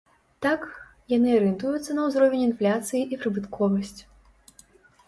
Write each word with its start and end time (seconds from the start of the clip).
Так, 0.45 0.63
яны 1.17 1.35
арыентуюцца 1.39 1.99
на 1.99 2.07
ўзровень 2.09 2.43
інфляцыі 2.49 3.05
і 3.13 3.21
прыбытковасць. 3.23 3.97